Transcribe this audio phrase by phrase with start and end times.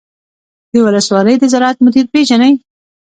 [0.71, 2.53] د ولسوالۍ د زراعت مدیر پیژنئ؟